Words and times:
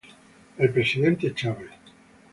El 0.57 0.71
presidente 0.73 1.31
Chaves. 1.31 1.69